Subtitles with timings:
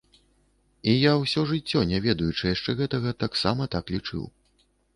[0.93, 4.29] І я ўсё жыццё, не ведаючы яшчэ гэтага, таксама так лічыў.